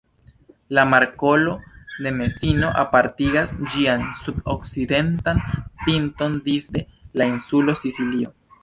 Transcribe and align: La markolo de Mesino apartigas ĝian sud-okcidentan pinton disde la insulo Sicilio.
La 0.77 0.85
markolo 0.93 1.51
de 2.05 2.13
Mesino 2.21 2.71
apartigas 2.85 3.53
ĝian 3.75 4.09
sud-okcidentan 4.23 5.47
pinton 5.87 6.45
disde 6.51 6.87
la 7.23 7.33
insulo 7.37 7.83
Sicilio. 7.85 8.39